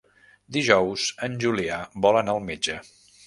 Dijous 0.55 1.03
en 1.27 1.37
Julià 1.45 1.79
vol 2.07 2.19
anar 2.23 2.35
al 2.37 2.43
metge. 2.49 2.79